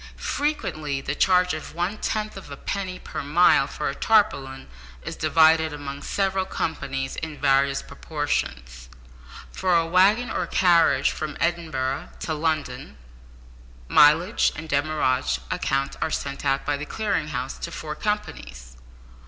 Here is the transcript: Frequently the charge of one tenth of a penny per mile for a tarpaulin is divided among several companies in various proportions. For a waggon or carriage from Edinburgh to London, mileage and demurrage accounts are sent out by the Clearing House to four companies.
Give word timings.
Frequently 0.17 0.99
the 0.99 1.13
charge 1.13 1.53
of 1.53 1.75
one 1.75 1.99
tenth 1.99 2.35
of 2.35 2.49
a 2.49 2.57
penny 2.57 2.97
per 2.97 3.21
mile 3.21 3.67
for 3.67 3.87
a 3.87 3.93
tarpaulin 3.93 4.67
is 5.03 5.15
divided 5.15 5.73
among 5.73 6.01
several 6.01 6.43
companies 6.43 7.17
in 7.17 7.39
various 7.39 7.83
proportions. 7.83 8.89
For 9.51 9.77
a 9.77 9.85
waggon 9.85 10.31
or 10.31 10.47
carriage 10.47 11.11
from 11.11 11.37
Edinburgh 11.39 12.09
to 12.21 12.33
London, 12.33 12.97
mileage 13.87 14.51
and 14.55 14.67
demurrage 14.67 15.39
accounts 15.51 15.95
are 16.01 16.09
sent 16.09 16.43
out 16.43 16.65
by 16.65 16.77
the 16.77 16.85
Clearing 16.87 17.27
House 17.27 17.59
to 17.59 17.69
four 17.69 17.93
companies. 17.93 18.77